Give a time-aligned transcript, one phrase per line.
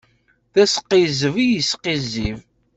[0.53, 2.37] D asqizzeb i yesqizzib.